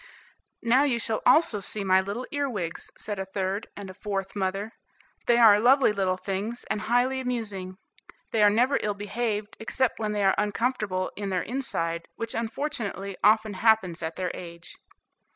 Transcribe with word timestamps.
"Now 0.63 0.81
you 0.81 0.97
shall 0.97 1.21
also 1.27 1.59
see 1.59 1.83
my 1.83 2.01
little 2.01 2.25
earwigs," 2.31 2.89
said 2.97 3.19
a 3.19 3.25
third 3.25 3.67
and 3.77 3.87
a 3.87 3.93
fourth 3.93 4.35
mother, 4.35 4.71
"they 5.27 5.37
are 5.37 5.59
lovely 5.59 5.93
little 5.93 6.17
things, 6.17 6.63
and 6.71 6.81
highly 6.81 7.19
amusing. 7.19 7.77
They 8.31 8.41
are 8.41 8.49
never 8.49 8.79
ill 8.81 8.95
behaved, 8.95 9.57
except 9.59 9.99
when 9.99 10.13
they 10.13 10.23
are 10.23 10.33
uncomfortable 10.39 11.11
in 11.15 11.29
their 11.29 11.43
inside, 11.43 12.07
which 12.15 12.33
unfortunately 12.33 13.15
often 13.23 13.53
happens 13.53 14.01
at 14.01 14.15
their 14.15 14.31
age." 14.33 14.75